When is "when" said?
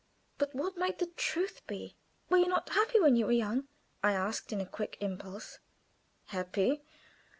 2.99-3.15